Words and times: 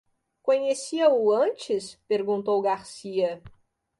Conhecia-o 0.41 1.31
antes? 1.31 1.95
perguntou 2.07 2.59
Garcia. 2.59 3.39